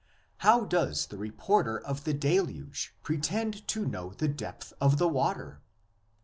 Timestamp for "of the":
1.79-2.13, 4.81-5.07